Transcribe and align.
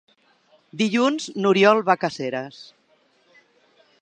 Dilluns 0.81 1.27
n'Oriol 1.43 1.83
va 1.91 1.97
a 1.99 2.03
Caseres. 2.05 2.65